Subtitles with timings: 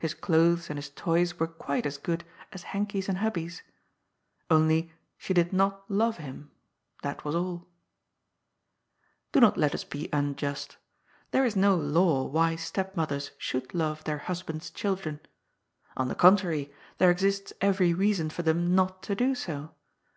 [0.00, 3.62] His clothes and his toys were quite as good as Henkie's and Hubbie's.
[4.50, 6.50] Only she did not love him,
[7.02, 7.68] that was alL
[9.30, 10.76] Do not let us be unjust
[11.30, 15.20] There is no law why step mothers should love their husbands' children.
[15.96, 19.72] On the con trary, there exists every reason for them not to do so.